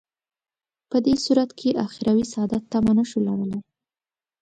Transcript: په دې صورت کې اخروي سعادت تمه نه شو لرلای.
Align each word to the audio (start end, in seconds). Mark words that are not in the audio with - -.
په 0.89 0.97
دې 1.05 1.15
صورت 1.25 1.49
کې 1.59 1.79
اخروي 1.85 2.25
سعادت 2.33 2.63
تمه 2.71 2.93
نه 2.97 3.03
شو 3.09 3.19
لرلای. 3.27 3.61